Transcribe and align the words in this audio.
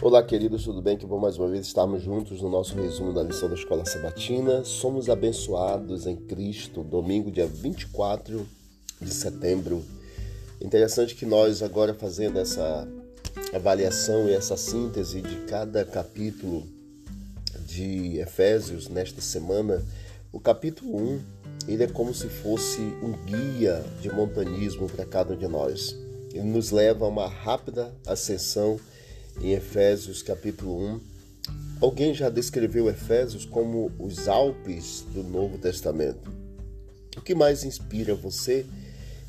Olá, 0.00 0.22
queridos, 0.22 0.62
tudo 0.62 0.80
bem? 0.80 0.96
Que 0.96 1.04
bom 1.04 1.18
mais 1.18 1.36
uma 1.38 1.48
vez 1.48 1.66
estarmos 1.66 2.04
juntos 2.04 2.40
no 2.40 2.48
nosso 2.48 2.72
resumo 2.76 3.12
da 3.12 3.20
lição 3.20 3.48
da 3.48 3.56
Escola 3.56 3.84
Sabatina. 3.84 4.62
Somos 4.62 5.10
abençoados 5.10 6.06
em 6.06 6.14
Cristo, 6.14 6.84
domingo, 6.84 7.32
dia 7.32 7.48
24 7.48 8.46
de 9.02 9.10
setembro. 9.12 9.84
Interessante 10.60 11.16
que 11.16 11.26
nós, 11.26 11.64
agora 11.64 11.94
fazendo 11.94 12.38
essa 12.38 12.86
avaliação 13.52 14.28
e 14.28 14.34
essa 14.34 14.56
síntese 14.56 15.20
de 15.20 15.34
cada 15.46 15.84
capítulo 15.84 16.64
de 17.66 18.20
Efésios 18.20 18.88
nesta 18.88 19.20
semana, 19.20 19.84
o 20.32 20.38
capítulo 20.38 20.96
1 20.96 21.20
ele 21.66 21.82
é 21.82 21.88
como 21.88 22.14
se 22.14 22.28
fosse 22.28 22.80
um 23.02 23.14
guia 23.26 23.84
de 24.00 24.08
montanismo 24.12 24.88
para 24.88 25.04
cada 25.04 25.34
um 25.34 25.36
de 25.36 25.48
nós. 25.48 25.96
Ele 26.32 26.44
nos 26.44 26.70
leva 26.70 27.04
a 27.04 27.08
uma 27.08 27.26
rápida 27.26 27.92
ascensão 28.06 28.78
em 29.40 29.52
Efésios 29.52 30.22
capítulo 30.22 30.78
1. 30.78 31.00
Alguém 31.80 32.12
já 32.14 32.28
descreveu 32.28 32.88
Efésios 32.88 33.44
como 33.44 33.92
os 33.98 34.28
Alpes 34.28 35.04
do 35.12 35.22
Novo 35.22 35.58
Testamento. 35.58 36.30
O 37.16 37.20
que 37.20 37.34
mais 37.34 37.64
inspira 37.64 38.14
você 38.14 38.66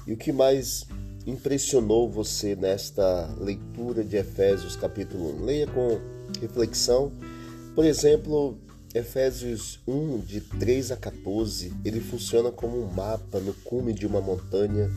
e 0.07 0.13
o 0.13 0.17
que 0.17 0.31
mais 0.31 0.85
impressionou 1.27 2.09
você 2.09 2.55
nesta 2.55 3.35
leitura 3.39 4.03
de 4.03 4.17
Efésios 4.17 4.75
capítulo 4.75 5.39
1? 5.41 5.45
Leia 5.45 5.67
com 5.67 5.99
reflexão. 6.41 7.11
Por 7.75 7.85
exemplo, 7.85 8.57
Efésios 8.93 9.79
1, 9.87 10.19
de 10.19 10.41
3 10.41 10.91
a 10.91 10.97
14, 10.97 11.71
ele 11.85 11.99
funciona 11.99 12.51
como 12.51 12.81
um 12.81 12.91
mapa 12.91 13.39
no 13.39 13.53
cume 13.53 13.93
de 13.93 14.07
uma 14.07 14.19
montanha 14.19 14.89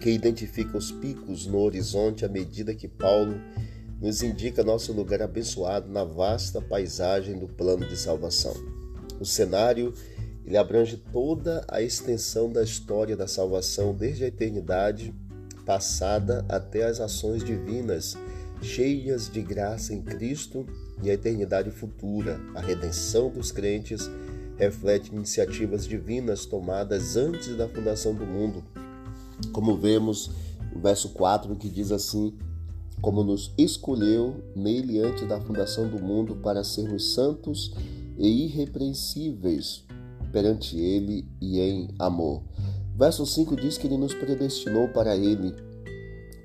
que 0.00 0.10
identifica 0.10 0.76
os 0.76 0.90
picos 0.90 1.46
no 1.46 1.58
horizonte 1.60 2.24
à 2.24 2.28
medida 2.28 2.74
que 2.74 2.88
Paulo 2.88 3.40
nos 4.00 4.22
indica 4.22 4.62
nosso 4.62 4.92
lugar 4.92 5.20
abençoado 5.22 5.90
na 5.90 6.04
vasta 6.04 6.60
paisagem 6.60 7.38
do 7.38 7.48
plano 7.48 7.86
de 7.86 7.96
salvação. 7.96 8.54
O 9.20 9.24
cenário 9.24 9.92
ele 10.48 10.56
abrange 10.56 10.96
toda 11.12 11.64
a 11.68 11.82
extensão 11.82 12.50
da 12.50 12.62
história 12.62 13.16
da 13.16 13.28
salvação, 13.28 13.94
desde 13.94 14.24
a 14.24 14.28
eternidade 14.28 15.14
passada 15.66 16.42
até 16.48 16.84
as 16.84 17.00
ações 17.00 17.44
divinas, 17.44 18.16
cheias 18.62 19.28
de 19.30 19.42
graça 19.42 19.92
em 19.92 20.00
Cristo 20.00 20.64
e 21.02 21.10
a 21.10 21.12
eternidade 21.12 21.70
futura. 21.70 22.40
A 22.54 22.60
redenção 22.60 23.28
dos 23.28 23.52
crentes 23.52 24.08
reflete 24.56 25.14
iniciativas 25.14 25.86
divinas 25.86 26.46
tomadas 26.46 27.16
antes 27.16 27.54
da 27.54 27.68
fundação 27.68 28.14
do 28.14 28.24
mundo. 28.24 28.64
Como 29.52 29.76
vemos 29.76 30.30
no 30.72 30.80
verso 30.80 31.10
4 31.10 31.54
que 31.56 31.68
diz 31.68 31.92
assim: 31.92 32.34
como 33.00 33.22
nos 33.22 33.52
escolheu 33.56 34.42
nele 34.54 35.00
antes 35.00 35.26
da 35.26 35.40
fundação 35.40 35.88
do 35.88 35.98
mundo 35.98 36.36
para 36.36 36.64
sermos 36.64 37.14
santos 37.14 37.72
e 38.16 38.46
irrepreensíveis 38.46 39.84
perante 40.32 40.78
ele 40.78 41.26
e 41.40 41.60
em 41.60 41.88
amor. 41.98 42.42
Verso 42.94 43.24
5 43.24 43.56
diz 43.56 43.78
que 43.78 43.86
ele 43.86 43.96
nos 43.96 44.12
predestinou 44.12 44.88
para 44.88 45.16
ele, 45.16 45.54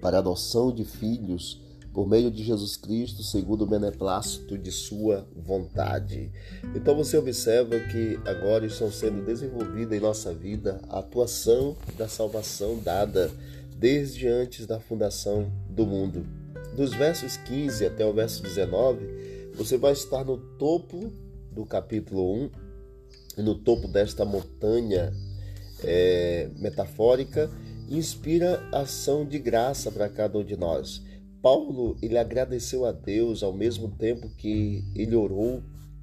para 0.01 0.19
adoção 0.19 0.71
de 0.71 0.85
filhos, 0.85 1.61
por 1.91 2.07
meio 2.07 2.31
de 2.31 2.43
Jesus 2.43 2.75
Cristo, 2.75 3.21
segundo 3.23 3.63
o 3.63 3.67
beneplácito 3.67 4.57
de 4.57 4.71
sua 4.71 5.27
vontade. 5.35 6.31
Então 6.75 6.95
você 6.95 7.17
observa 7.17 7.79
que 7.79 8.19
agora 8.25 8.65
estão 8.65 8.91
sendo 8.91 9.23
desenvolvida 9.23 9.95
em 9.95 9.99
nossa 9.99 10.33
vida 10.33 10.79
a 10.89 10.99
atuação 10.99 11.75
da 11.97 12.07
salvação 12.07 12.79
dada 12.79 13.31
desde 13.77 14.27
antes 14.27 14.65
da 14.65 14.79
fundação 14.79 15.51
do 15.69 15.85
mundo 15.85 16.42
dos 16.75 16.93
versos 16.93 17.37
15 17.37 17.85
até 17.85 18.05
o 18.05 18.13
verso 18.13 18.41
19, 18.41 19.51
você 19.55 19.77
vai 19.77 19.93
estar 19.93 20.23
no 20.23 20.37
topo 20.37 21.11
do 21.51 21.65
capítulo 21.65 22.33
1, 23.37 23.43
no 23.43 23.55
topo 23.55 23.87
desta 23.87 24.25
montanha 24.25 25.13
é, 25.83 26.49
metafórica, 26.57 27.49
inspira 27.89 28.61
ação 28.71 29.25
de 29.25 29.37
graça 29.37 29.91
para 29.91 30.09
cada 30.09 30.37
um 30.37 30.43
de 30.43 30.57
nós. 30.57 31.01
Paulo 31.41 31.97
ele 32.01 32.17
agradeceu 32.17 32.85
a 32.85 32.91
Deus 32.91 33.43
ao 33.43 33.53
mesmo 33.53 33.89
tempo 33.89 34.29
que 34.29 34.83
ele 34.95 35.15
orou 35.15 35.61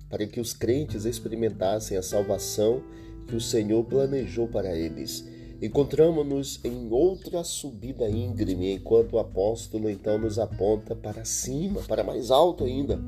para 0.08 0.26
que 0.26 0.40
os 0.40 0.52
crentes 0.52 1.04
experimentassem 1.04 1.96
a 1.96 2.02
salvação 2.02 2.82
que 3.26 3.34
o 3.34 3.40
Senhor 3.40 3.84
planejou 3.84 4.48
para 4.48 4.76
eles. 4.76 5.24
Encontramos-nos 5.62 6.58
em 6.64 6.90
outra 6.90 7.44
subida 7.44 8.08
íngreme, 8.08 8.72
enquanto 8.72 9.14
o 9.14 9.18
apóstolo 9.18 9.90
então 9.90 10.18
nos 10.18 10.38
aponta 10.38 10.96
para 10.96 11.24
cima, 11.24 11.82
para 11.82 12.02
mais 12.02 12.30
alto 12.30 12.64
ainda, 12.64 12.98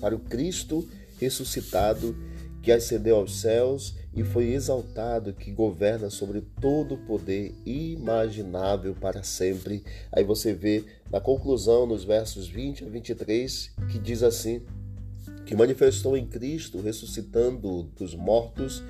para 0.00 0.14
o 0.14 0.20
Cristo 0.20 0.88
ressuscitado 1.18 2.16
que 2.62 2.72
ascendeu 2.72 3.16
aos 3.16 3.40
céus 3.40 3.94
e 4.12 4.24
foi 4.24 4.52
exaltado, 4.52 5.32
que 5.32 5.52
governa 5.52 6.10
sobre 6.10 6.40
todo 6.60 6.96
o 6.96 6.98
poder 7.06 7.54
imaginável 7.64 8.92
para 8.92 9.22
sempre. 9.22 9.84
Aí 10.10 10.24
você 10.24 10.52
vê 10.52 10.84
na 11.08 11.20
conclusão, 11.20 11.86
nos 11.86 12.02
versos 12.02 12.48
20 12.48 12.84
a 12.84 12.88
23, 12.88 13.70
que 13.90 13.98
diz 14.00 14.22
assim: 14.24 14.62
que 15.44 15.54
manifestou 15.54 16.16
em 16.16 16.26
Cristo, 16.26 16.80
ressuscitando 16.80 17.84
dos 17.96 18.16
mortos 18.16 18.82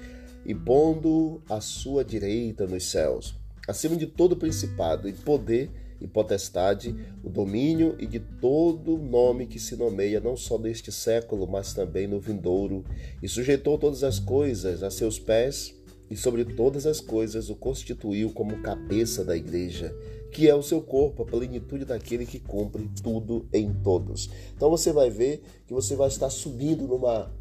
e 0.47 0.55
pondo 0.55 1.43
a 1.49 1.61
sua 1.61 2.05
direita 2.05 2.67
nos 2.67 2.84
céus, 2.84 3.34
acima 3.67 3.97
de 3.97 4.07
todo 4.07 4.37
principado 4.37 5.09
e 5.09 5.12
poder 5.12 5.71
e 6.01 6.07
potestade, 6.07 6.95
o 7.25 7.29
domínio 7.29 7.97
e 7.99 8.07
de 8.07 8.21
todo 8.21 8.99
nome 8.99 9.47
que 9.47 9.59
se 9.59 9.77
nomeia 9.77 10.21
não 10.21 10.37
só 10.37 10.59
neste 10.59 10.93
século, 10.93 11.49
mas 11.49 11.73
também 11.73 12.06
no 12.06 12.21
vindouro, 12.21 12.85
e 13.23 13.29
sujeitou 13.29 13.79
todas 13.79 14.05
as 14.05 14.19
coisas 14.19 14.83
a 14.83 14.91
seus 14.91 15.19
pés, 15.19 15.75
e 16.09 16.17
sobre 16.17 16.45
todas 16.45 16.87
as 16.87 17.01
coisas 17.01 17.51
o 17.51 17.56
constituiu 17.56 18.31
como 18.31 18.62
cabeça 18.62 19.25
da 19.25 19.37
igreja, 19.37 19.93
que 20.31 20.49
é 20.49 20.55
o 20.55 20.62
seu 20.62 20.81
corpo, 20.81 21.23
a 21.23 21.27
plenitude 21.27 21.85
daquele 21.85 22.27
que 22.27 22.39
cumpre 22.39 22.89
tudo 23.03 23.49
em 23.53 23.73
todos. 23.73 24.31
Então 24.55 24.71
você 24.71 24.93
vai 24.93 25.11
ver 25.11 25.43
que 25.67 25.75
você 25.75 25.97
vai 25.97 26.09
estar 26.09 26.31
subindo 26.31 26.87
numa 26.87 27.33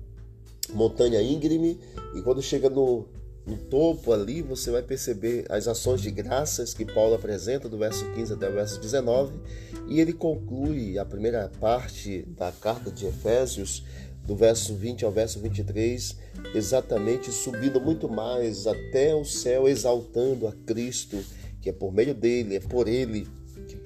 montanha 0.73 1.21
íngreme 1.21 1.79
e 2.13 2.21
quando 2.21 2.41
chega 2.41 2.69
no, 2.69 3.07
no 3.45 3.57
topo 3.57 4.11
ali, 4.11 4.41
você 4.41 4.71
vai 4.71 4.81
perceber 4.81 5.45
as 5.49 5.67
ações 5.67 6.01
de 6.01 6.09
graças 6.09 6.73
que 6.73 6.85
Paulo 6.85 7.15
apresenta 7.15 7.69
do 7.69 7.77
verso 7.77 8.05
15 8.13 8.33
até 8.33 8.49
o 8.49 8.53
verso 8.53 8.79
19 8.79 9.33
e 9.87 9.99
ele 9.99 10.13
conclui 10.13 10.97
a 10.97 11.05
primeira 11.05 11.51
parte 11.59 12.23
da 12.37 12.51
carta 12.51 12.89
de 12.89 13.05
Efésios 13.05 13.83
do 14.25 14.35
verso 14.35 14.73
20 14.73 15.05
ao 15.05 15.11
verso 15.11 15.39
23, 15.39 16.17
exatamente 16.55 17.31
subindo 17.31 17.79
muito 17.79 18.09
mais 18.09 18.65
até 18.65 19.13
o 19.13 19.23
céu, 19.23 19.67
exaltando 19.67 20.47
a 20.47 20.51
Cristo, 20.51 21.23
que 21.61 21.69
é 21.69 21.73
por 21.73 21.93
meio 21.93 22.15
dele, 22.15 22.55
é 22.55 22.59
por 22.59 22.87
ele 22.87 23.27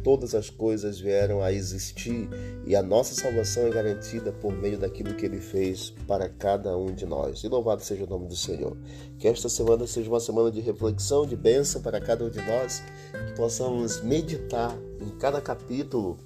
todas 0.03 0.35
as 0.35 0.49
coisas 0.49 0.99
vieram 0.99 1.41
a 1.41 1.51
existir 1.51 2.29
e 2.65 2.75
a 2.75 2.83
nossa 2.83 3.13
salvação 3.13 3.67
é 3.67 3.69
garantida 3.69 4.31
por 4.31 4.53
meio 4.53 4.77
daquilo 4.77 5.13
que 5.15 5.25
ele 5.25 5.39
fez 5.39 5.93
para 6.07 6.29
cada 6.29 6.77
um 6.77 6.93
de 6.93 7.05
nós. 7.05 7.43
E 7.43 7.47
louvado 7.47 7.83
seja 7.83 8.03
o 8.03 8.07
nome 8.07 8.27
do 8.27 8.35
Senhor. 8.35 8.77
Que 9.17 9.27
esta 9.27 9.49
semana 9.49 9.85
seja 9.87 10.09
uma 10.09 10.19
semana 10.19 10.51
de 10.51 10.61
reflexão, 10.61 11.25
de 11.25 11.35
bênção 11.35 11.81
para 11.81 11.99
cada 11.99 12.25
um 12.25 12.29
de 12.29 12.41
nós, 12.41 12.83
que 13.27 13.35
possamos 13.35 14.01
meditar 14.01 14.75
em 15.01 15.09
cada 15.17 15.41
capítulo 15.41 16.17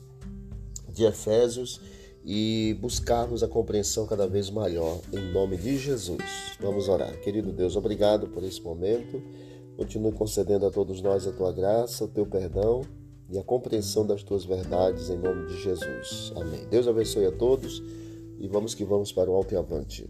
de 0.89 1.05
Efésios 1.05 1.81
e 2.25 2.77
buscarmos 2.79 3.43
a 3.43 3.47
compreensão 3.47 4.05
cada 4.05 4.27
vez 4.27 4.49
maior 4.49 4.99
em 5.11 5.31
nome 5.31 5.57
de 5.57 5.77
Jesus. 5.77 6.23
Vamos 6.59 6.87
orar. 6.87 7.19
Querido 7.19 7.51
Deus, 7.51 7.75
obrigado 7.75 8.27
por 8.27 8.43
esse 8.43 8.61
momento. 8.61 9.21
Continue 9.75 10.11
concedendo 10.13 10.65
a 10.65 10.71
todos 10.71 11.01
nós 11.01 11.27
a 11.27 11.31
tua 11.31 11.51
graça, 11.51 12.05
o 12.05 12.07
teu 12.07 12.25
perdão 12.25 12.83
e 13.33 13.39
a 13.39 13.43
compreensão 13.43 14.05
das 14.05 14.21
tuas 14.21 14.45
verdades 14.45 15.09
em 15.09 15.17
nome 15.17 15.47
de 15.47 15.59
Jesus. 15.59 16.31
Amém. 16.35 16.67
Deus 16.69 16.87
abençoe 16.87 17.25
a 17.25 17.31
todos 17.31 17.81
e 18.39 18.47
vamos 18.47 18.75
que 18.75 18.85
vamos 18.85 19.11
para 19.11 19.29
o 19.29 19.33
alto 19.33 19.55
e 19.55 19.57
avante. 19.57 20.07